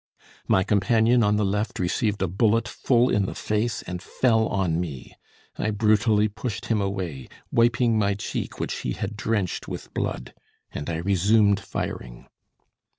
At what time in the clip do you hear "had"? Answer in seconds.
8.93-9.15